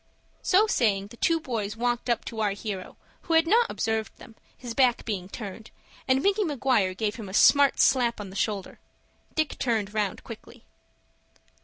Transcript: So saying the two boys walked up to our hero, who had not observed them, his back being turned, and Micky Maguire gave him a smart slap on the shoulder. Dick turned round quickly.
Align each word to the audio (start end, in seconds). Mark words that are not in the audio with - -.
So 0.41 0.65
saying 0.65 1.09
the 1.09 1.17
two 1.17 1.39
boys 1.39 1.77
walked 1.77 2.09
up 2.09 2.25
to 2.25 2.39
our 2.41 2.53
hero, 2.53 2.97
who 3.21 3.35
had 3.35 3.45
not 3.45 3.69
observed 3.69 4.17
them, 4.17 4.35
his 4.57 4.73
back 4.73 5.05
being 5.05 5.29
turned, 5.29 5.69
and 6.07 6.23
Micky 6.23 6.43
Maguire 6.43 6.95
gave 6.95 7.17
him 7.17 7.29
a 7.29 7.35
smart 7.35 7.79
slap 7.79 8.19
on 8.19 8.31
the 8.31 8.35
shoulder. 8.35 8.79
Dick 9.35 9.59
turned 9.59 9.93
round 9.93 10.23
quickly. 10.23 10.63